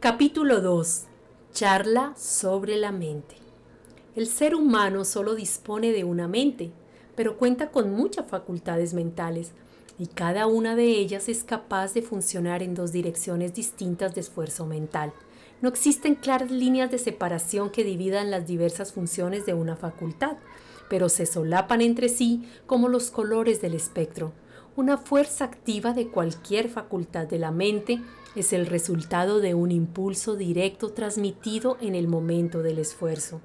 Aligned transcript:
Capítulo 0.00 0.60
2. 0.60 1.06
Charla 1.52 2.14
sobre 2.16 2.76
la 2.76 2.92
mente. 2.92 3.34
El 4.14 4.28
ser 4.28 4.54
humano 4.54 5.04
solo 5.04 5.34
dispone 5.34 5.90
de 5.90 6.04
una 6.04 6.28
mente, 6.28 6.70
pero 7.16 7.36
cuenta 7.36 7.72
con 7.72 7.92
muchas 7.92 8.30
facultades 8.30 8.94
mentales 8.94 9.50
y 9.98 10.06
cada 10.06 10.46
una 10.46 10.76
de 10.76 10.84
ellas 10.84 11.28
es 11.28 11.42
capaz 11.42 11.94
de 11.94 12.02
funcionar 12.02 12.62
en 12.62 12.76
dos 12.76 12.92
direcciones 12.92 13.54
distintas 13.54 14.14
de 14.14 14.20
esfuerzo 14.20 14.66
mental. 14.66 15.12
No 15.62 15.68
existen 15.68 16.14
claras 16.14 16.52
líneas 16.52 16.92
de 16.92 16.98
separación 16.98 17.70
que 17.70 17.82
dividan 17.82 18.30
las 18.30 18.46
diversas 18.46 18.92
funciones 18.92 19.46
de 19.46 19.54
una 19.54 19.74
facultad, 19.74 20.36
pero 20.88 21.08
se 21.08 21.26
solapan 21.26 21.80
entre 21.80 22.08
sí 22.08 22.44
como 22.66 22.88
los 22.88 23.10
colores 23.10 23.60
del 23.60 23.74
espectro. 23.74 24.32
Una 24.78 24.96
fuerza 24.96 25.44
activa 25.44 25.92
de 25.92 26.06
cualquier 26.06 26.68
facultad 26.68 27.26
de 27.26 27.40
la 27.40 27.50
mente 27.50 28.00
es 28.36 28.52
el 28.52 28.64
resultado 28.64 29.40
de 29.40 29.52
un 29.52 29.72
impulso 29.72 30.36
directo 30.36 30.90
transmitido 30.90 31.76
en 31.80 31.96
el 31.96 32.06
momento 32.06 32.62
del 32.62 32.78
esfuerzo. 32.78 33.40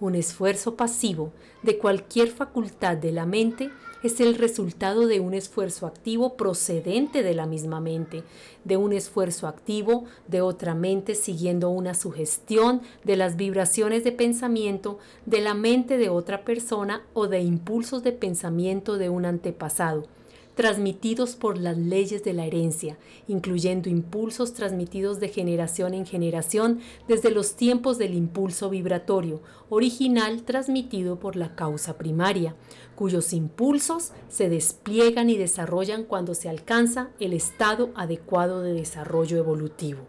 Un 0.00 0.14
esfuerzo 0.14 0.76
pasivo 0.76 1.34
de 1.62 1.76
cualquier 1.76 2.28
facultad 2.28 2.96
de 2.96 3.12
la 3.12 3.26
mente 3.26 3.70
es 4.02 4.20
el 4.20 4.36
resultado 4.36 5.06
de 5.06 5.20
un 5.20 5.34
esfuerzo 5.34 5.86
activo 5.86 6.38
procedente 6.38 7.22
de 7.22 7.34
la 7.34 7.44
misma 7.44 7.78
mente, 7.78 8.22
de 8.64 8.78
un 8.78 8.94
esfuerzo 8.94 9.48
activo 9.48 10.06
de 10.28 10.40
otra 10.40 10.74
mente 10.74 11.14
siguiendo 11.14 11.68
una 11.68 11.92
sugestión 11.92 12.80
de 13.04 13.16
las 13.16 13.36
vibraciones 13.36 14.02
de 14.02 14.12
pensamiento 14.12 14.98
de 15.26 15.42
la 15.42 15.52
mente 15.52 15.98
de 15.98 16.08
otra 16.08 16.42
persona 16.46 17.02
o 17.12 17.26
de 17.26 17.42
impulsos 17.42 18.02
de 18.02 18.12
pensamiento 18.12 18.96
de 18.96 19.10
un 19.10 19.26
antepasado 19.26 20.06
transmitidos 20.54 21.36
por 21.36 21.58
las 21.58 21.76
leyes 21.76 22.24
de 22.24 22.32
la 22.32 22.46
herencia, 22.46 22.98
incluyendo 23.28 23.88
impulsos 23.88 24.52
transmitidos 24.52 25.20
de 25.20 25.28
generación 25.28 25.94
en 25.94 26.06
generación 26.06 26.80
desde 27.08 27.30
los 27.30 27.54
tiempos 27.54 27.98
del 27.98 28.14
impulso 28.14 28.70
vibratorio, 28.70 29.40
original 29.68 30.42
transmitido 30.42 31.18
por 31.18 31.36
la 31.36 31.54
causa 31.54 31.96
primaria, 31.96 32.54
cuyos 32.94 33.32
impulsos 33.32 34.12
se 34.28 34.48
despliegan 34.48 35.30
y 35.30 35.38
desarrollan 35.38 36.04
cuando 36.04 36.34
se 36.34 36.48
alcanza 36.48 37.10
el 37.20 37.32
estado 37.32 37.90
adecuado 37.94 38.62
de 38.62 38.74
desarrollo 38.74 39.38
evolutivo. 39.38 40.00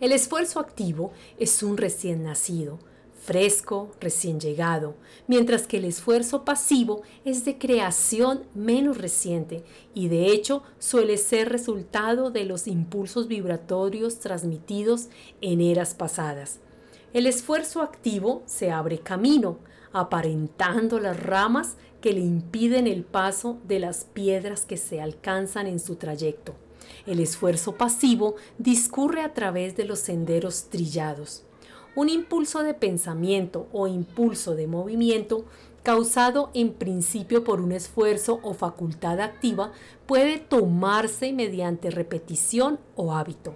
El 0.00 0.10
esfuerzo 0.10 0.58
activo 0.58 1.12
es 1.38 1.62
un 1.62 1.76
recién 1.76 2.24
nacido, 2.24 2.80
fresco, 3.24 3.92
recién 4.00 4.40
llegado, 4.40 4.96
mientras 5.28 5.66
que 5.66 5.76
el 5.76 5.84
esfuerzo 5.84 6.44
pasivo 6.44 7.02
es 7.24 7.44
de 7.44 7.56
creación 7.56 8.42
menos 8.54 8.98
reciente 8.98 9.62
y 9.94 10.08
de 10.08 10.26
hecho 10.26 10.64
suele 10.78 11.16
ser 11.16 11.48
resultado 11.48 12.30
de 12.30 12.44
los 12.44 12.66
impulsos 12.66 13.28
vibratorios 13.28 14.18
transmitidos 14.18 15.08
en 15.40 15.60
eras 15.60 15.94
pasadas. 15.94 16.58
El 17.12 17.26
esfuerzo 17.26 17.82
activo 17.82 18.42
se 18.46 18.72
abre 18.72 18.98
camino, 18.98 19.58
aparentando 19.92 20.98
las 20.98 21.20
ramas 21.22 21.76
que 22.00 22.12
le 22.14 22.20
impiden 22.20 22.86
el 22.86 23.04
paso 23.04 23.58
de 23.68 23.78
las 23.78 24.04
piedras 24.04 24.64
que 24.64 24.76
se 24.76 25.00
alcanzan 25.00 25.66
en 25.68 25.78
su 25.78 25.94
trayecto. 25.94 26.54
El 27.06 27.20
esfuerzo 27.20 27.76
pasivo 27.76 28.34
discurre 28.58 29.22
a 29.22 29.32
través 29.32 29.76
de 29.76 29.84
los 29.84 30.00
senderos 30.00 30.64
trillados. 30.70 31.44
Un 31.94 32.08
impulso 32.08 32.62
de 32.62 32.72
pensamiento 32.72 33.66
o 33.72 33.86
impulso 33.86 34.54
de 34.54 34.66
movimiento 34.66 35.44
causado 35.82 36.50
en 36.54 36.72
principio 36.72 37.44
por 37.44 37.60
un 37.60 37.72
esfuerzo 37.72 38.40
o 38.42 38.54
facultad 38.54 39.20
activa 39.20 39.72
puede 40.06 40.38
tomarse 40.38 41.32
mediante 41.32 41.90
repetición 41.90 42.78
o 42.96 43.14
hábito, 43.14 43.54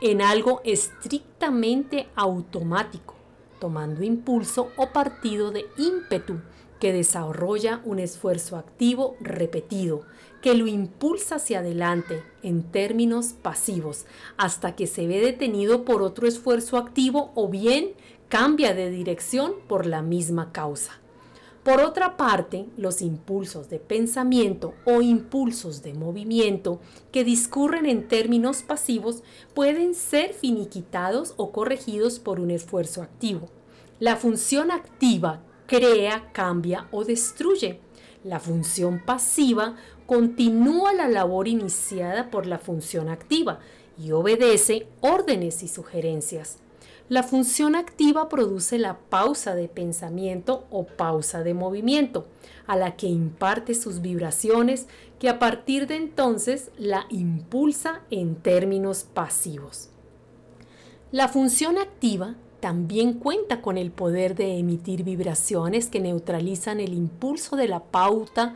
en 0.00 0.22
algo 0.22 0.60
estrictamente 0.64 2.08
automático, 2.14 3.14
tomando 3.58 4.04
impulso 4.04 4.70
o 4.76 4.88
partido 4.88 5.50
de 5.50 5.64
ímpetu 5.76 6.40
que 6.82 6.92
desarrolla 6.92 7.80
un 7.84 8.00
esfuerzo 8.00 8.56
activo 8.56 9.14
repetido, 9.20 10.02
que 10.40 10.56
lo 10.56 10.66
impulsa 10.66 11.36
hacia 11.36 11.60
adelante 11.60 12.24
en 12.42 12.64
términos 12.64 13.34
pasivos, 13.40 14.04
hasta 14.36 14.74
que 14.74 14.88
se 14.88 15.06
ve 15.06 15.20
detenido 15.20 15.84
por 15.84 16.02
otro 16.02 16.26
esfuerzo 16.26 16.76
activo 16.78 17.30
o 17.36 17.48
bien 17.48 17.92
cambia 18.28 18.74
de 18.74 18.90
dirección 18.90 19.52
por 19.68 19.86
la 19.86 20.02
misma 20.02 20.50
causa. 20.50 20.98
Por 21.62 21.80
otra 21.80 22.16
parte, 22.16 22.66
los 22.76 23.00
impulsos 23.00 23.70
de 23.70 23.78
pensamiento 23.78 24.74
o 24.84 25.02
impulsos 25.02 25.84
de 25.84 25.94
movimiento 25.94 26.80
que 27.12 27.22
discurren 27.22 27.86
en 27.86 28.08
términos 28.08 28.64
pasivos 28.64 29.22
pueden 29.54 29.94
ser 29.94 30.34
finiquitados 30.34 31.34
o 31.36 31.52
corregidos 31.52 32.18
por 32.18 32.40
un 32.40 32.50
esfuerzo 32.50 33.02
activo. 33.02 33.50
La 34.00 34.16
función 34.16 34.72
activa 34.72 35.44
crea, 35.66 36.30
cambia 36.32 36.88
o 36.90 37.04
destruye. 37.04 37.80
La 38.24 38.38
función 38.38 39.02
pasiva 39.04 39.76
continúa 40.06 40.92
la 40.92 41.08
labor 41.08 41.48
iniciada 41.48 42.30
por 42.30 42.46
la 42.46 42.58
función 42.58 43.08
activa 43.08 43.60
y 43.98 44.12
obedece 44.12 44.86
órdenes 45.00 45.62
y 45.62 45.68
sugerencias. 45.68 46.58
La 47.08 47.22
función 47.22 47.74
activa 47.74 48.28
produce 48.28 48.78
la 48.78 48.98
pausa 48.98 49.54
de 49.54 49.68
pensamiento 49.68 50.66
o 50.70 50.86
pausa 50.86 51.42
de 51.42 51.52
movimiento, 51.52 52.26
a 52.66 52.76
la 52.76 52.96
que 52.96 53.06
imparte 53.06 53.74
sus 53.74 54.00
vibraciones 54.00 54.86
que 55.18 55.28
a 55.28 55.38
partir 55.38 55.86
de 55.86 55.96
entonces 55.96 56.70
la 56.78 57.06
impulsa 57.10 58.02
en 58.10 58.36
términos 58.36 59.04
pasivos. 59.04 59.90
La 61.10 61.28
función 61.28 61.76
activa 61.76 62.36
también 62.62 63.14
cuenta 63.14 63.60
con 63.60 63.76
el 63.76 63.90
poder 63.90 64.36
de 64.36 64.56
emitir 64.56 65.02
vibraciones 65.02 65.88
que 65.88 65.98
neutralizan 65.98 66.78
el 66.78 66.94
impulso 66.94 67.56
de 67.56 67.66
la 67.66 67.80
pauta 67.80 68.54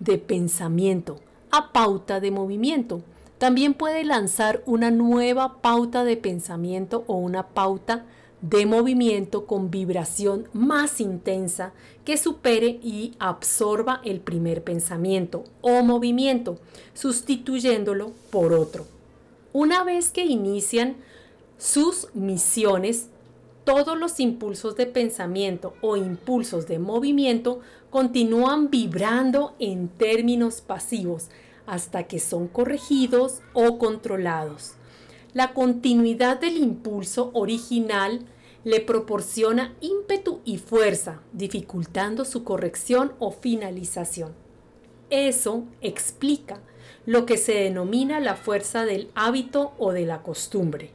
de 0.00 0.18
pensamiento 0.18 1.20
a 1.52 1.70
pauta 1.70 2.18
de 2.18 2.32
movimiento. 2.32 3.02
También 3.38 3.74
puede 3.74 4.02
lanzar 4.02 4.64
una 4.66 4.90
nueva 4.90 5.62
pauta 5.62 6.02
de 6.02 6.16
pensamiento 6.16 7.04
o 7.06 7.14
una 7.14 7.46
pauta 7.46 8.06
de 8.40 8.66
movimiento 8.66 9.46
con 9.46 9.70
vibración 9.70 10.48
más 10.52 11.00
intensa 11.00 11.72
que 12.04 12.16
supere 12.16 12.80
y 12.82 13.14
absorba 13.20 14.00
el 14.04 14.18
primer 14.18 14.64
pensamiento 14.64 15.44
o 15.60 15.84
movimiento, 15.84 16.58
sustituyéndolo 16.92 18.10
por 18.30 18.52
otro. 18.52 18.84
Una 19.52 19.84
vez 19.84 20.10
que 20.10 20.26
inician 20.26 20.96
sus 21.56 22.08
misiones, 22.14 23.10
todos 23.64 23.98
los 23.98 24.20
impulsos 24.20 24.76
de 24.76 24.86
pensamiento 24.86 25.74
o 25.80 25.96
impulsos 25.96 26.66
de 26.66 26.78
movimiento 26.78 27.60
continúan 27.90 28.70
vibrando 28.70 29.54
en 29.58 29.88
términos 29.88 30.60
pasivos 30.60 31.28
hasta 31.66 32.04
que 32.04 32.18
son 32.18 32.48
corregidos 32.48 33.40
o 33.54 33.78
controlados. 33.78 34.74
La 35.32 35.54
continuidad 35.54 36.38
del 36.38 36.58
impulso 36.58 37.30
original 37.32 38.20
le 38.64 38.80
proporciona 38.80 39.74
ímpetu 39.80 40.40
y 40.44 40.58
fuerza, 40.58 41.20
dificultando 41.32 42.24
su 42.24 42.44
corrección 42.44 43.12
o 43.18 43.30
finalización. 43.30 44.32
Eso 45.10 45.64
explica 45.80 46.60
lo 47.06 47.26
que 47.26 47.36
se 47.36 47.52
denomina 47.54 48.20
la 48.20 48.36
fuerza 48.36 48.84
del 48.84 49.10
hábito 49.14 49.72
o 49.78 49.92
de 49.92 50.06
la 50.06 50.22
costumbre. 50.22 50.92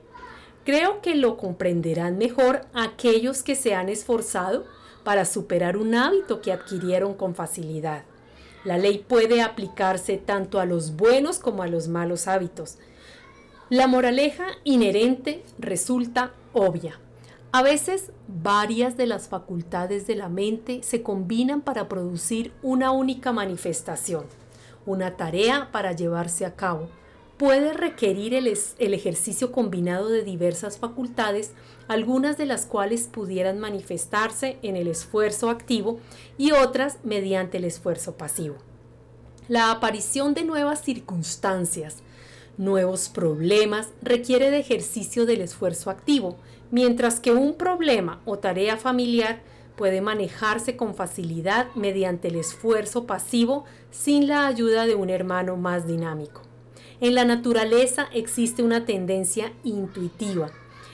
Creo 0.65 1.01
que 1.01 1.15
lo 1.15 1.37
comprenderán 1.37 2.17
mejor 2.17 2.61
aquellos 2.73 3.43
que 3.43 3.55
se 3.55 3.73
han 3.73 3.89
esforzado 3.89 4.65
para 5.03 5.25
superar 5.25 5.77
un 5.77 5.95
hábito 5.95 6.41
que 6.41 6.51
adquirieron 6.51 7.13
con 7.13 7.33
facilidad. 7.33 8.03
La 8.63 8.77
ley 8.77 9.03
puede 9.07 9.41
aplicarse 9.41 10.17
tanto 10.17 10.59
a 10.59 10.65
los 10.65 10.95
buenos 10.95 11.39
como 11.39 11.63
a 11.63 11.67
los 11.67 11.87
malos 11.87 12.27
hábitos. 12.27 12.77
La 13.69 13.87
moraleja 13.87 14.47
inherente 14.63 15.43
resulta 15.57 16.33
obvia. 16.53 16.99
A 17.51 17.63
veces 17.63 18.11
varias 18.27 18.97
de 18.97 19.07
las 19.07 19.27
facultades 19.27 20.05
de 20.05 20.15
la 20.15 20.29
mente 20.29 20.81
se 20.83 21.01
combinan 21.01 21.61
para 21.61 21.87
producir 21.87 22.51
una 22.61 22.91
única 22.91 23.31
manifestación, 23.31 24.25
una 24.85 25.17
tarea 25.17 25.69
para 25.71 25.93
llevarse 25.93 26.45
a 26.45 26.55
cabo, 26.55 26.89
puede 27.39 27.71
requerir 27.71 28.33
el, 28.33 28.47
ejercicio 28.93 29.53
combinado 29.53 30.09
de 30.09 30.23
diversas 30.23 30.77
facultades, 30.77 31.53
algunas 31.87 32.37
de 32.37 32.45
las 32.45 32.65
cuales 32.65 33.07
pudieran 33.07 33.59
manifestarse 33.59 34.57
en 34.61 34.75
el 34.75 34.89
esfuerzo 34.89 35.49
activo 35.49 36.01
y 36.37 36.51
otras 36.51 36.97
mediante 37.05 37.55
el 37.55 37.63
esfuerzo 37.63 38.17
pasivo. 38.17 38.57
La 39.47 39.71
aparición 39.71 40.33
de 40.33 40.43
nuevas 40.43 40.83
circunstancias, 40.83 42.03
nuevos 42.57 43.07
problemas 43.07 43.87
requiere 44.01 44.51
de 44.51 44.59
ejercicio 44.59 45.25
del 45.25 45.39
esfuerzo 45.39 45.89
activo, 45.89 46.35
mientras 46.71 47.21
que 47.21 47.31
un 47.31 47.53
problema 47.53 48.19
o 48.25 48.37
tarea 48.37 48.75
familiar 48.75 49.39
puede 49.77 50.01
manejarse 50.01 50.75
con 50.75 50.93
facilidad 50.93 51.67
mediante 51.73 52.27
el 52.27 52.35
esfuerzo 52.35 53.07
pasivo 53.07 53.63
sin 53.91 54.27
la 54.27 54.45
ayuda 54.45 54.85
de 54.85 54.95
un 54.95 55.09
hermano 55.09 55.55
más 55.55 55.87
dinámico. 55.87 56.48
En 57.01 57.15
la 57.15 57.23
naturaleza 57.23 58.09
existe 58.13 58.61
una 58.61 58.85
tendencia 58.85 59.53
intuitiva 59.63 60.51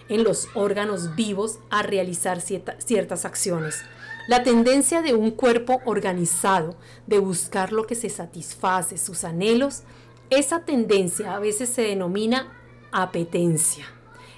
en 0.08 0.24
los 0.24 0.50
órganos 0.54 1.16
vivos 1.16 1.58
a 1.72 1.82
realizar 1.82 2.42
ciertas 2.42 3.26
acciones. 3.26 3.84
La 4.28 4.44
tendencia 4.44 5.02
de 5.02 5.16
un 5.16 5.32
cuerpo 5.32 5.82
organizado 5.86 6.76
de 7.08 7.18
buscar 7.18 7.72
lo 7.72 7.88
que 7.88 7.96
se 7.96 8.10
satisface, 8.10 9.00
sus 9.00 9.24
anhelos, 9.24 9.82
esa 10.30 10.64
tendencia 10.64 11.36
a 11.36 11.40
veces 11.40 11.70
se 11.70 11.82
denomina 11.82 12.54
apetencia. 12.92 13.95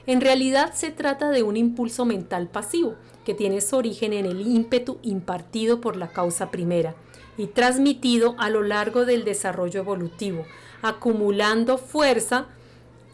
En 0.08 0.22
realidad 0.22 0.74
se 0.74 0.90
trata 0.90 1.32
de 1.32 1.44
un 1.44 1.58
impulso 1.58 2.06
mental 2.06 2.48
pasivo 2.48 2.96
que 3.26 3.34
tiene 3.34 3.60
su 3.60 3.76
origen 3.76 4.14
en 4.14 4.26
el 4.26 4.48
ímpetu 4.48 5.00
impartido 5.02 5.82
por 5.82 5.98
la 5.98 6.08
causa 6.08 6.50
primera 6.50 6.96
y 7.38 7.48
transmitido 7.48 8.34
a 8.40 8.50
lo 8.50 8.64
largo 8.64 9.04
del 9.04 9.26
desarrollo 9.26 9.82
evolutivo, 9.82 10.46
acumulando 10.82 11.78
fuerza 11.78 12.48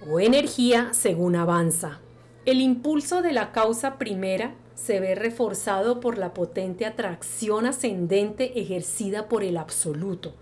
o 0.08 0.20
energía 0.20 0.94
según 0.94 1.36
avanza. 1.36 2.00
El 2.46 2.62
impulso 2.62 3.24
de 3.24 3.34
la 3.34 3.52
causa 3.52 3.98
primera 3.98 4.54
se 4.76 5.00
ve 5.00 5.16
reforzado 5.16 6.00
por 6.00 6.20
la 6.20 6.36
potente 6.36 6.86
atracción 6.86 7.66
ascendente 7.66 8.60
ejercida 8.60 9.28
por 9.28 9.44
el 9.44 9.58
absoluto. 9.58 10.36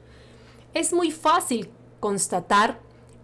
Es 0.73 0.91
muy 0.91 1.11
fácil 1.11 1.69
constatar 2.01 2.79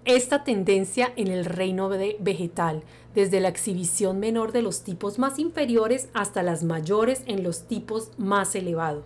esta 0.07 0.45
tendencia 0.45 1.12
en 1.18 1.27
el 1.27 1.44
reino 1.44 1.89
vegetal, 1.89 2.83
desde 3.13 3.42
la 3.42 3.50
exhibición 3.50 4.19
menor 4.19 4.54
de 4.54 4.62
los 4.62 4.83
tipos 4.83 5.19
más 5.19 5.38
inferiores 5.38 6.07
hasta 6.13 6.44
las 6.44 6.63
mayores 6.63 7.24
en 7.25 7.44
los 7.44 7.68
tipos 7.68 8.12
más 8.18 8.56
elevados. 8.56 9.04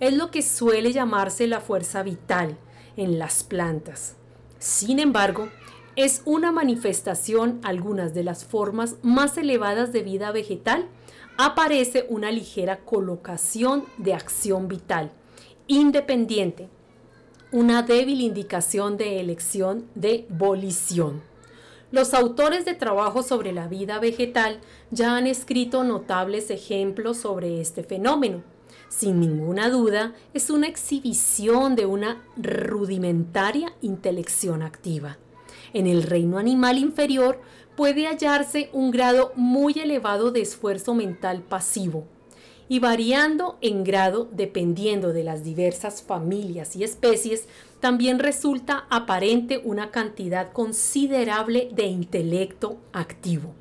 Es 0.00 0.12
lo 0.14 0.32
que 0.32 0.42
suele 0.42 0.92
llamarse 0.92 1.46
la 1.46 1.60
fuerza 1.60 2.02
vital 2.02 2.58
en 2.96 3.18
las 3.18 3.44
plantas. 3.44 4.16
Sin 4.58 4.98
embargo, 4.98 5.50
es 5.94 6.22
una 6.24 6.50
manifestación 6.50 7.60
algunas 7.62 8.12
de 8.12 8.24
las 8.24 8.44
formas 8.44 8.96
más 9.02 9.38
elevadas 9.38 9.92
de 9.92 10.02
vida 10.02 10.32
vegetal, 10.32 10.88
aparece 11.36 12.06
una 12.08 12.32
ligera 12.32 12.80
colocación 12.80 13.84
de 13.98 14.14
acción 14.14 14.66
vital, 14.66 15.12
independiente, 15.68 16.68
una 17.54 17.82
débil 17.82 18.20
indicación 18.20 18.96
de 18.96 19.20
elección 19.20 19.86
de 19.94 20.26
volición. 20.28 21.22
Los 21.92 22.12
autores 22.12 22.64
de 22.64 22.74
trabajo 22.74 23.22
sobre 23.22 23.52
la 23.52 23.68
vida 23.68 24.00
vegetal 24.00 24.58
ya 24.90 25.16
han 25.16 25.28
escrito 25.28 25.84
notables 25.84 26.50
ejemplos 26.50 27.18
sobre 27.18 27.60
este 27.60 27.84
fenómeno. 27.84 28.42
Sin 28.88 29.20
ninguna 29.20 29.70
duda, 29.70 30.14
es 30.32 30.50
una 30.50 30.66
exhibición 30.66 31.76
de 31.76 31.86
una 31.86 32.24
rudimentaria 32.36 33.72
intelección 33.82 34.60
activa. 34.60 35.18
En 35.72 35.86
el 35.86 36.02
reino 36.02 36.38
animal 36.38 36.76
inferior 36.76 37.40
puede 37.76 38.08
hallarse 38.08 38.68
un 38.72 38.90
grado 38.90 39.30
muy 39.36 39.74
elevado 39.74 40.32
de 40.32 40.40
esfuerzo 40.40 40.92
mental 40.92 41.42
pasivo 41.42 42.08
y 42.68 42.78
variando 42.78 43.58
en 43.60 43.84
grado 43.84 44.28
dependiendo 44.32 45.12
de 45.12 45.24
las 45.24 45.44
diversas 45.44 46.02
familias 46.02 46.76
y 46.76 46.84
especies, 46.84 47.46
también 47.80 48.18
resulta 48.18 48.86
aparente 48.90 49.60
una 49.62 49.90
cantidad 49.90 50.52
considerable 50.52 51.68
de 51.74 51.84
intelecto 51.86 52.78
activo. 52.92 53.54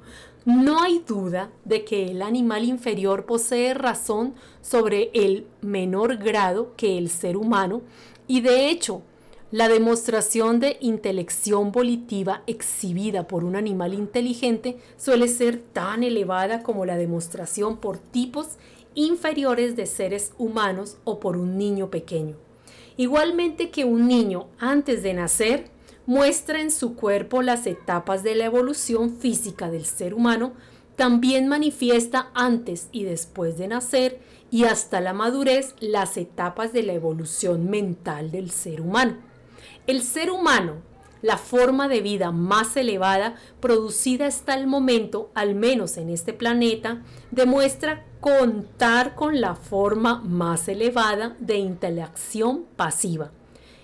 No 0.45 0.81
hay 0.81 0.99
duda 0.99 1.51
de 1.63 1.85
que 1.85 2.05
el 2.11 2.21
animal 2.21 2.65
inferior 2.65 3.25
posee 3.25 3.73
razón 3.73 4.35
sobre 4.61 5.09
el 5.13 5.47
menor 5.61 6.17
grado 6.17 6.73
que 6.75 6.97
el 6.97 7.09
ser 7.09 7.37
humano 7.37 7.81
y 8.27 8.41
de 8.41 8.69
hecho 8.69 9.03
la 9.51 9.69
demostración 9.69 10.59
de 10.59 10.77
intelección 10.81 11.71
volitiva 11.71 12.41
exhibida 12.47 13.27
por 13.27 13.43
un 13.43 13.55
animal 13.55 13.93
inteligente 13.93 14.79
suele 14.97 15.27
ser 15.27 15.59
tan 15.59 16.03
elevada 16.03 16.63
como 16.63 16.85
la 16.85 16.97
demostración 16.97 17.77
por 17.77 17.99
tipos 17.99 18.57
inferiores 18.95 19.75
de 19.75 19.85
seres 19.85 20.33
humanos 20.37 20.97
o 21.03 21.19
por 21.19 21.37
un 21.37 21.57
niño 21.57 21.89
pequeño. 21.89 22.35
Igualmente 22.97 23.69
que 23.69 23.85
un 23.85 24.07
niño 24.07 24.47
antes 24.59 25.03
de 25.03 25.13
nacer 25.13 25.71
muestra 26.05 26.61
en 26.61 26.71
su 26.71 26.95
cuerpo 26.95 27.41
las 27.41 27.65
etapas 27.65 28.23
de 28.23 28.35
la 28.35 28.45
evolución 28.45 29.17
física 29.17 29.71
del 29.71 29.85
ser 29.85 30.13
humano, 30.13 30.53
también 30.95 31.47
manifiesta 31.47 32.29
antes 32.35 32.89
y 32.91 33.03
después 33.03 33.57
de 33.57 33.67
nacer 33.67 34.19
y 34.51 34.65
hasta 34.65 35.01
la 35.01 35.13
madurez 35.13 35.73
las 35.79 36.17
etapas 36.17 36.73
de 36.73 36.83
la 36.83 36.93
evolución 36.93 37.69
mental 37.69 38.31
del 38.31 38.51
ser 38.51 38.81
humano. 38.81 39.17
El 39.87 40.03
ser 40.03 40.29
humano, 40.29 40.75
la 41.23 41.37
forma 41.37 41.87
de 41.87 42.01
vida 42.01 42.31
más 42.31 42.77
elevada 42.77 43.37
producida 43.59 44.27
hasta 44.27 44.53
el 44.53 44.67
momento, 44.67 45.31
al 45.33 45.55
menos 45.55 45.97
en 45.97 46.09
este 46.09 46.33
planeta, 46.33 47.01
demuestra 47.31 48.05
contar 48.19 49.15
con 49.15 49.41
la 49.41 49.55
forma 49.55 50.21
más 50.21 50.67
elevada 50.67 51.35
de 51.39 51.57
interacción 51.57 52.65
pasiva 52.75 53.31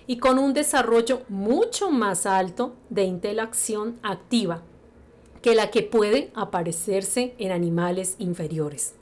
y 0.06 0.18
con 0.18 0.38
un 0.38 0.52
desarrollo 0.52 1.22
mucho 1.28 1.90
más 1.90 2.26
alto 2.26 2.76
de 2.90 3.04
interacción 3.04 3.98
activa 4.02 4.62
que 5.40 5.54
la 5.54 5.70
que 5.70 5.82
puede 5.82 6.30
aparecerse 6.34 7.34
en 7.38 7.52
animales 7.52 8.16
inferiores. 8.18 8.94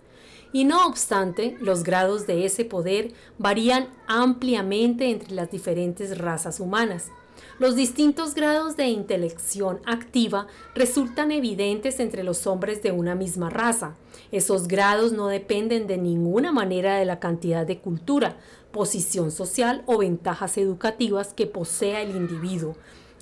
Y 0.52 0.64
no 0.64 0.86
obstante, 0.86 1.56
los 1.60 1.82
grados 1.82 2.26
de 2.26 2.46
ese 2.46 2.64
poder 2.64 3.12
varían 3.36 3.88
ampliamente 4.06 5.10
entre 5.10 5.34
las 5.34 5.50
diferentes 5.50 6.16
razas 6.18 6.60
humanas. 6.60 7.10
Los 7.58 7.74
distintos 7.74 8.36
grados 8.36 8.76
de 8.76 8.86
intelección 8.86 9.80
activa 9.84 10.46
resultan 10.76 11.32
evidentes 11.32 11.98
entre 11.98 12.22
los 12.22 12.46
hombres 12.46 12.84
de 12.84 12.92
una 12.92 13.16
misma 13.16 13.50
raza. 13.50 13.96
Esos 14.30 14.68
grados 14.68 15.10
no 15.10 15.26
dependen 15.26 15.88
de 15.88 15.98
ninguna 15.98 16.52
manera 16.52 16.98
de 16.98 17.04
la 17.04 17.18
cantidad 17.18 17.66
de 17.66 17.80
cultura, 17.80 18.36
posición 18.70 19.32
social 19.32 19.82
o 19.86 19.98
ventajas 19.98 20.56
educativas 20.56 21.34
que 21.34 21.48
posea 21.48 22.00
el 22.02 22.14
individuo. 22.14 22.76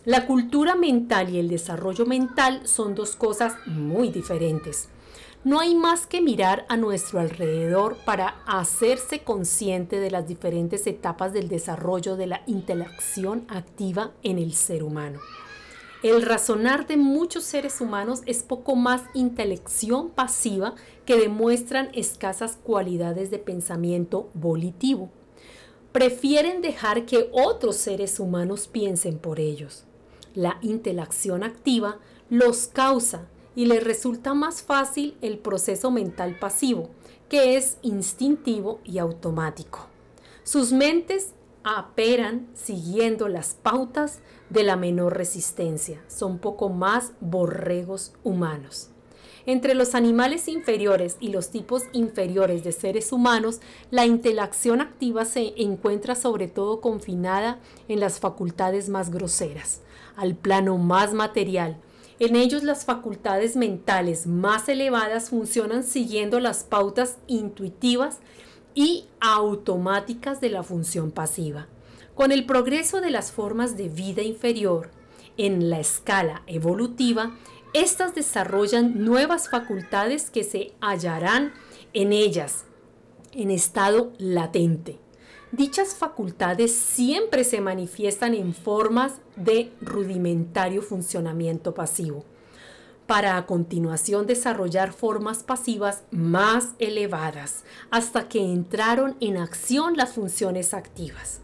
La 0.04 0.26
cultura 0.26 0.74
mental 0.74 1.30
y 1.30 1.38
el 1.38 1.48
desarrollo 1.48 2.04
mental 2.04 2.60
son 2.64 2.94
dos 2.94 3.16
cosas 3.16 3.54
muy 3.64 4.10
diferentes. 4.10 4.90
No 5.46 5.60
hay 5.60 5.76
más 5.76 6.08
que 6.08 6.20
mirar 6.20 6.66
a 6.68 6.76
nuestro 6.76 7.20
alrededor 7.20 7.98
para 8.04 8.40
hacerse 8.46 9.20
consciente 9.20 10.00
de 10.00 10.10
las 10.10 10.26
diferentes 10.26 10.88
etapas 10.88 11.32
del 11.32 11.46
desarrollo 11.46 12.16
de 12.16 12.26
la 12.26 12.42
interacción 12.48 13.46
activa 13.48 14.10
en 14.24 14.40
el 14.40 14.54
ser 14.54 14.82
humano. 14.82 15.20
El 16.02 16.22
razonar 16.22 16.88
de 16.88 16.96
muchos 16.96 17.44
seres 17.44 17.80
humanos 17.80 18.22
es 18.26 18.42
poco 18.42 18.74
más 18.74 19.02
intelección 19.14 20.10
pasiva 20.10 20.74
que 21.04 21.16
demuestran 21.16 21.90
escasas 21.92 22.58
cualidades 22.60 23.30
de 23.30 23.38
pensamiento 23.38 24.28
volitivo. 24.34 25.10
Prefieren 25.92 26.60
dejar 26.60 27.06
que 27.06 27.30
otros 27.32 27.76
seres 27.76 28.18
humanos 28.18 28.66
piensen 28.66 29.16
por 29.16 29.38
ellos. 29.38 29.84
La 30.34 30.58
interacción 30.60 31.44
activa 31.44 32.00
los 32.30 32.66
causa 32.66 33.28
y 33.56 33.66
les 33.66 33.82
resulta 33.82 34.34
más 34.34 34.62
fácil 34.62 35.16
el 35.22 35.38
proceso 35.38 35.90
mental 35.90 36.38
pasivo, 36.38 36.90
que 37.28 37.56
es 37.56 37.78
instintivo 37.82 38.78
y 38.84 38.98
automático. 38.98 39.88
Sus 40.44 40.72
mentes 40.72 41.32
operan 41.64 42.46
siguiendo 42.54 43.26
las 43.26 43.54
pautas 43.54 44.20
de 44.50 44.62
la 44.62 44.76
menor 44.76 45.16
resistencia, 45.16 46.00
son 46.06 46.38
poco 46.38 46.68
más 46.68 47.12
borregos 47.20 48.12
humanos. 48.22 48.90
Entre 49.46 49.74
los 49.74 49.94
animales 49.94 50.48
inferiores 50.48 51.16
y 51.20 51.28
los 51.28 51.50
tipos 51.50 51.84
inferiores 51.92 52.64
de 52.64 52.72
seres 52.72 53.12
humanos, 53.12 53.60
la 53.90 54.04
interacción 54.04 54.80
activa 54.80 55.24
se 55.24 55.54
encuentra 55.56 56.16
sobre 56.16 56.48
todo 56.48 56.80
confinada 56.80 57.60
en 57.88 58.00
las 58.00 58.18
facultades 58.18 58.88
más 58.88 59.10
groseras, 59.10 59.82
al 60.16 60.34
plano 60.34 60.78
más 60.78 61.14
material, 61.14 61.78
en 62.18 62.36
ellos 62.36 62.62
las 62.62 62.84
facultades 62.84 63.56
mentales 63.56 64.26
más 64.26 64.68
elevadas 64.68 65.30
funcionan 65.30 65.84
siguiendo 65.84 66.40
las 66.40 66.64
pautas 66.64 67.18
intuitivas 67.26 68.20
y 68.74 69.06
automáticas 69.20 70.40
de 70.40 70.50
la 70.50 70.62
función 70.62 71.10
pasiva. 71.10 71.66
Con 72.14 72.32
el 72.32 72.46
progreso 72.46 73.00
de 73.00 73.10
las 73.10 73.32
formas 73.32 73.76
de 73.76 73.88
vida 73.88 74.22
inferior 74.22 74.90
en 75.36 75.68
la 75.68 75.80
escala 75.80 76.42
evolutiva, 76.46 77.36
estas 77.74 78.14
desarrollan 78.14 79.04
nuevas 79.04 79.50
facultades 79.50 80.30
que 80.30 80.44
se 80.44 80.72
hallarán 80.80 81.52
en 81.92 82.12
ellas 82.12 82.64
en 83.32 83.50
estado 83.50 84.12
latente. 84.16 84.98
Dichas 85.56 85.94
facultades 85.94 86.76
siempre 86.76 87.42
se 87.42 87.62
manifiestan 87.62 88.34
en 88.34 88.52
formas 88.52 89.14
de 89.36 89.72
rudimentario 89.80 90.82
funcionamiento 90.82 91.72
pasivo, 91.72 92.26
para 93.06 93.38
a 93.38 93.46
continuación 93.46 94.26
desarrollar 94.26 94.92
formas 94.92 95.42
pasivas 95.42 96.02
más 96.10 96.74
elevadas, 96.78 97.64
hasta 97.90 98.28
que 98.28 98.40
entraron 98.40 99.16
en 99.20 99.38
acción 99.38 99.96
las 99.96 100.12
funciones 100.12 100.74
activas. 100.74 101.40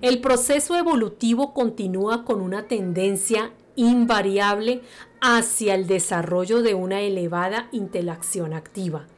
El 0.00 0.22
proceso 0.22 0.74
evolutivo 0.74 1.52
continúa 1.52 2.24
con 2.24 2.40
una 2.40 2.68
tendencia 2.68 3.52
invariable 3.76 4.80
hacia 5.20 5.74
el 5.74 5.86
desarrollo 5.86 6.62
de 6.62 6.72
una 6.72 7.02
elevada 7.02 7.68
interacción 7.70 8.54
activa. 8.54 9.08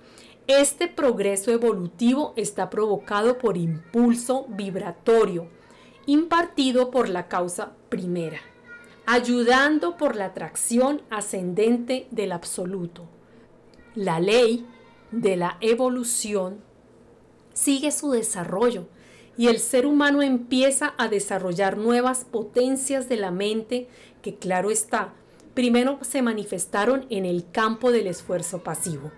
Este 0.47 0.89
progreso 0.89 1.53
evolutivo 1.53 2.35
está 2.37 2.69
provocado 2.69 3.39
por 3.39 3.57
impulso 3.57 4.45
vibratorio 4.51 5.49
impartido 6.05 6.91
por 6.91 7.09
la 7.09 7.29
causa 7.29 7.73
primera, 7.89 8.41
ayudando 9.07 9.97
por 9.97 10.17
la 10.17 10.27
atracción 10.27 11.01
ascendente 11.09 12.09
del 12.11 12.33
absoluto. 12.33 13.09
La 13.95 14.21
ley 14.21 14.67
de 15.13 15.37
la 15.37 15.57
evolución 15.63 16.61
sigue 17.55 17.91
su 17.91 18.11
desarrollo 18.11 18.87
y 19.39 19.49
el 19.49 19.59
ser 19.59 19.87
humano 19.87 20.21
empieza 20.21 20.93
a 20.99 21.09
desarrollar 21.09 21.79
nuevas 21.79 22.27
potencias 22.27 23.09
de 23.09 23.17
la 23.17 23.31
mente 23.31 23.89
que, 24.21 24.35
claro 24.35 24.71
está, 24.71 25.15
primero 25.55 26.01
se 26.03 26.21
manifestaron 26.21 27.07
en 27.09 27.25
el 27.25 27.51
campo 27.51 27.93
del 27.93 28.09
esfuerzo 28.09 28.63
pasivo. 28.63 29.11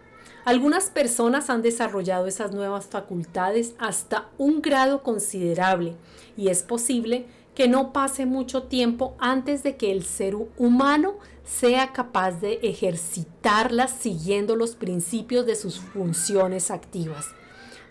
Algunas 0.46 0.90
personas 0.90 1.50
han 1.50 1.60
desarrollado 1.60 2.28
esas 2.28 2.52
nuevas 2.52 2.86
facultades 2.86 3.74
hasta 3.80 4.28
un 4.38 4.62
grado 4.62 5.02
considerable 5.02 5.96
y 6.36 6.50
es 6.50 6.62
posible 6.62 7.26
que 7.56 7.66
no 7.66 7.92
pase 7.92 8.26
mucho 8.26 8.62
tiempo 8.62 9.16
antes 9.18 9.64
de 9.64 9.76
que 9.76 9.90
el 9.90 10.04
ser 10.04 10.36
humano 10.56 11.16
sea 11.44 11.92
capaz 11.92 12.40
de 12.40 12.60
ejercitarlas 12.62 13.90
siguiendo 13.90 14.54
los 14.54 14.76
principios 14.76 15.46
de 15.46 15.56
sus 15.56 15.80
funciones 15.80 16.70
activas. 16.70 17.26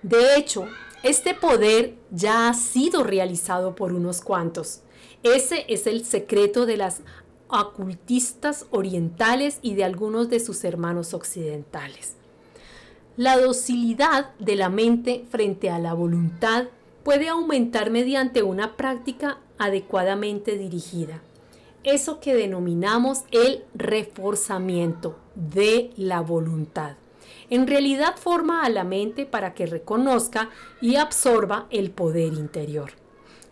De 0.02 0.38
hecho, 0.38 0.66
este 1.04 1.34
poder 1.34 1.96
ya 2.10 2.48
ha 2.48 2.54
sido 2.54 3.04
realizado 3.04 3.76
por 3.76 3.92
unos 3.92 4.22
cuantos. 4.22 4.80
Ese 5.24 5.66
es 5.68 5.88
el 5.88 6.06
secreto 6.06 6.66
de 6.66 6.78
las 6.78 7.02
ocultistas 7.50 8.66
orientales 8.72 9.60
y 9.62 9.76
de 9.76 9.84
algunos 9.84 10.30
de 10.30 10.40
sus 10.40 10.64
hermanos 10.64 11.14
occidentales. 11.14 12.16
La 13.18 13.38
docilidad 13.38 14.34
de 14.40 14.58
la 14.58 14.68
mente 14.68 15.24
frente 15.30 15.70
a 15.70 15.80
la 15.80 15.94
voluntad 15.94 16.66
puede 17.04 17.30
aumentar 17.30 17.90
mediante 17.90 18.44
una 18.44 18.76
práctica 18.76 19.38
adecuadamente 19.58 20.58
dirigida. 20.58 21.22
Eso 21.86 22.20
que 22.20 22.36
denominamos 22.36 23.24
el 23.32 23.64
reforzamiento 23.74 25.18
de 25.36 25.92
la 25.96 26.20
voluntad. 26.20 26.98
En 27.50 27.68
realidad 27.68 28.18
forma 28.18 28.66
a 28.66 28.70
la 28.70 28.84
mente 28.84 29.26
para 29.26 29.54
que 29.54 29.66
reconozca 29.66 30.50
y 30.82 30.98
absorba 30.98 31.68
el 31.70 31.92
poder 31.92 32.34
interior. 32.34 32.92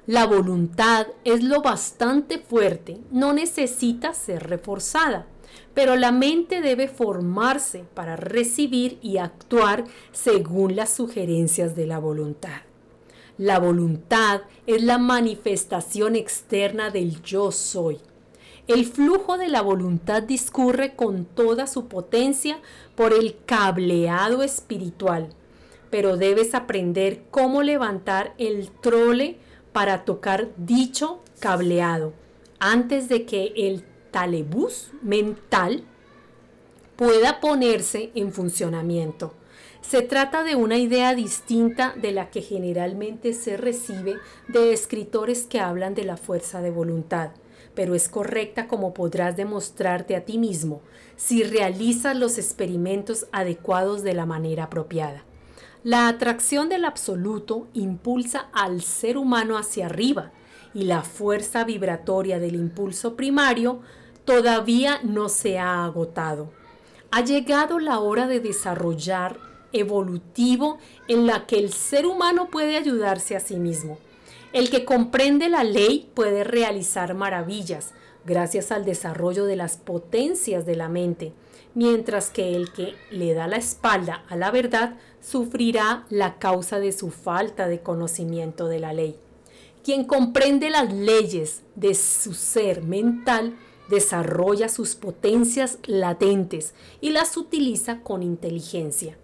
La 0.08 0.26
voluntad 0.26 1.08
es 1.24 1.42
lo 1.42 1.62
bastante 1.62 2.38
fuerte, 2.38 3.00
no 3.12 3.32
necesita 3.32 4.14
ser 4.14 4.44
reforzada 4.50 5.26
pero 5.74 5.96
la 5.96 6.12
mente 6.12 6.62
debe 6.62 6.88
formarse 6.88 7.86
para 7.94 8.16
recibir 8.16 9.00
y 9.02 9.18
actuar 9.18 9.86
según 10.12 10.76
las 10.76 10.94
sugerencias 10.94 11.76
de 11.76 11.88
la 11.88 12.00
voluntad. 12.00 12.62
La 13.38 13.60
voluntad 13.60 14.42
es 14.68 14.84
la 14.84 15.00
manifestación 15.00 16.16
externa 16.16 16.92
del 16.92 17.22
yo 17.24 17.52
soy. 17.52 18.00
El 18.68 18.86
flujo 18.86 19.38
de 19.38 19.48
la 19.48 19.62
voluntad 19.62 20.24
discurre 20.24 20.96
con 20.96 21.26
toda 21.26 21.68
su 21.68 21.88
potencia 21.88 22.60
por 22.96 23.14
el 23.14 23.36
cableado 23.46 24.44
espiritual, 24.44 25.30
pero 25.90 26.16
debes 26.16 26.54
aprender 26.54 27.24
cómo 27.32 27.64
levantar 27.64 28.34
el 28.38 28.70
trole 28.70 29.38
para 29.74 30.06
tocar 30.06 30.50
dicho 30.58 31.22
cableado 31.40 32.14
antes 32.64 33.10
de 33.10 33.26
que 33.26 33.52
el 33.58 33.84
talebús 34.14 34.92
mental 35.02 35.84
pueda 36.96 37.42
ponerse 37.42 38.12
en 38.16 38.32
funcionamiento. 38.32 39.34
Se 39.82 40.02
trata 40.02 40.44
de 40.44 40.56
una 40.56 40.78
idea 40.78 41.14
distinta 41.14 41.94
de 42.02 42.14
la 42.14 42.30
que 42.30 42.42
generalmente 42.42 43.34
se 43.34 43.58
recibe 43.58 44.16
de 44.48 44.72
escritores 44.72 45.46
que 45.46 45.60
hablan 45.60 45.96
de 45.96 46.06
la 46.06 46.16
fuerza 46.16 46.62
de 46.62 46.72
voluntad, 46.72 47.32
pero 47.76 47.96
es 47.96 48.08
correcta 48.08 48.68
como 48.68 48.94
podrás 48.94 49.36
demostrarte 49.36 50.16
a 50.16 50.24
ti 50.24 50.38
mismo 50.38 50.82
si 51.18 51.44
realizas 51.44 52.16
los 52.16 52.38
experimentos 52.38 53.28
adecuados 53.32 54.04
de 54.04 54.14
la 54.14 54.26
manera 54.26 54.66
apropiada. 54.66 55.26
La 55.84 56.08
atracción 56.08 56.70
del 56.70 56.86
absoluto 56.86 57.68
impulsa 57.74 58.48
al 58.54 58.82
ser 58.84 59.18
humano 59.18 59.58
hacia 59.58 59.88
arriba 59.88 60.32
y 60.74 60.84
la 60.84 61.02
fuerza 61.02 61.66
vibratoria 61.66 62.40
del 62.40 62.56
impulso 62.56 63.16
primario 63.16 63.82
todavía 64.26 65.00
no 65.04 65.30
se 65.30 65.60
ha 65.60 65.86
agotado. 65.86 66.52
Ha 67.12 67.22
llegado 67.22 67.80
la 67.80 68.00
hora 68.00 68.28
de 68.28 68.40
desarrollar 68.40 69.38
evolutivo 69.72 70.78
en 71.08 71.28
la 71.28 71.46
que 71.46 71.60
el 71.60 71.74
ser 71.74 72.06
humano 72.06 72.50
puede 72.50 72.78
ayudarse 72.78 73.36
a 73.36 73.40
sí 73.40 73.58
mismo. 73.58 73.98
El 74.54 74.70
que 74.70 74.86
comprende 74.86 75.50
la 75.50 75.64
ley 75.64 76.12
puede 76.14 76.44
realizar 76.44 77.16
maravillas 77.16 77.94
gracias 78.26 78.72
al 78.72 78.86
desarrollo 78.86 79.46
de 79.46 79.56
las 79.56 79.78
potencias 79.78 80.66
de 80.66 80.76
la 80.76 80.90
mente, 80.90 81.34
mientras 81.74 82.30
que 82.30 82.56
el 82.56 82.72
que 82.72 82.96
le 83.12 83.34
da 83.34 83.48
la 83.48 83.58
espalda 83.58 84.24
a 84.30 84.36
la 84.36 84.52
verdad 84.52 84.96
sufrirá 85.22 86.06
la 86.10 86.38
causa 86.38 86.80
de 86.80 86.92
su 86.92 87.10
falta 87.10 87.68
de 87.68 87.82
conocimiento 87.82 88.68
de 88.68 88.80
la 88.80 88.94
ley. 88.94 89.18
Quien 89.84 90.06
comprende 90.06 90.70
las 90.70 90.94
leyes 90.94 91.64
de 91.76 91.96
su 91.96 92.34
ser 92.34 92.84
mental 92.84 93.56
desarrolla 93.90 94.70
sus 94.70 94.96
potencias 94.96 95.80
latentes 95.86 96.74
y 97.02 97.10
las 97.10 97.38
utiliza 97.38 98.02
con 98.02 98.24
inteligencia. 98.24 99.18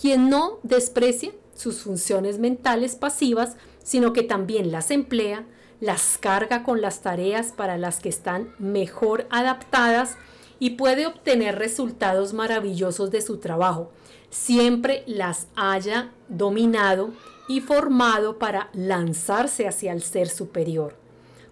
Quien 0.00 0.28
no 0.28 0.58
desprecia 0.62 1.32
sus 1.54 1.80
funciones 1.80 2.38
mentales 2.38 2.96
pasivas, 2.96 3.56
sino 3.82 4.12
que 4.12 4.22
también 4.22 4.72
las 4.72 4.90
emplea, 4.90 5.46
las 5.80 6.18
carga 6.18 6.62
con 6.64 6.80
las 6.80 7.02
tareas 7.02 7.52
para 7.52 7.76
las 7.78 8.00
que 8.00 8.08
están 8.08 8.54
mejor 8.58 9.26
adaptadas 9.30 10.16
y 10.58 10.70
puede 10.70 11.06
obtener 11.06 11.58
resultados 11.58 12.32
maravillosos 12.32 13.10
de 13.10 13.20
su 13.20 13.38
trabajo, 13.38 13.90
siempre 14.30 15.02
las 15.06 15.48
haya 15.54 16.12
dominado 16.28 17.10
y 17.48 17.60
formado 17.60 18.38
para 18.38 18.70
lanzarse 18.72 19.68
hacia 19.68 19.92
el 19.92 20.02
ser 20.02 20.28
superior. 20.28 21.05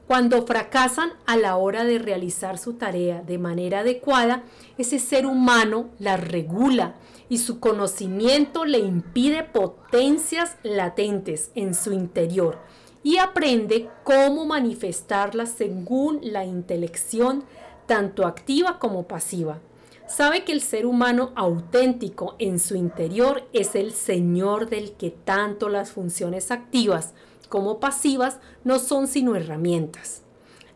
Cuando 0.07 0.47
fracasan 0.47 1.13
a 1.25 1.37
la 1.37 1.57
hora 1.57 1.85
de 1.85 1.99
realizar 1.99 2.59
su 2.59 2.75
tarea 2.75 3.23
de 3.23 3.39
manera 3.39 3.81
adecuada, 3.81 4.43
ese 4.77 4.99
ser 4.99 5.25
humano 5.25 5.89
la 5.99 6.19
regula 6.19 6.97
y 7.31 7.39
su 7.39 7.59
conocimiento 7.59 8.67
le 8.67 8.81
impide 8.81 9.45
potencias 9.45 10.57
latentes 10.63 11.51
en 11.55 11.75
su 11.75 11.93
interior 11.93 12.59
y 13.03 13.17
aprende 13.17 13.89
cómo 14.03 14.45
manifestarlas 14.45 15.51
según 15.51 16.21
la 16.23 16.45
intelección 16.45 17.45
tanto 17.87 18.27
activa 18.27 18.79
como 18.79 19.09
pasiva. 19.09 19.61
Sabe 20.07 20.45
que 20.45 20.53
el 20.53 20.61
ser 20.61 20.85
humano 20.85 21.33
auténtico 21.35 22.37
en 22.39 22.59
su 22.59 22.77
interior 22.77 23.49
es 23.55 23.75
el 23.75 23.93
Señor 23.93 24.69
del 24.69 24.93
que 24.93 25.11
tanto 25.11 25.71
las 25.71 25.93
funciones 25.93 26.51
activas 26.51 27.15
como 27.49 27.81
pasivas 27.81 28.39
no 28.65 28.79
son 28.79 29.07
sino 29.07 29.37
herramientas. 29.37 30.23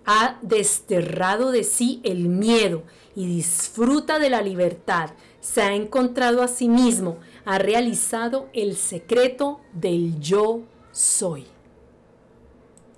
Ha 0.04 0.38
desterrado 0.42 1.50
de 1.50 1.64
sí 1.64 2.00
el 2.02 2.28
miedo 2.28 2.82
y 3.14 3.26
disfruta 3.26 4.18
de 4.18 4.30
la 4.30 4.40
libertad. 4.40 5.10
Se 5.40 5.60
ha 5.60 5.74
encontrado 5.74 6.42
a 6.42 6.48
sí 6.48 6.68
mismo, 6.68 7.18
ha 7.44 7.58
realizado 7.58 8.48
el 8.52 8.76
secreto 8.76 9.60
del 9.72 10.18
yo 10.20 10.62
soy. 10.92 11.46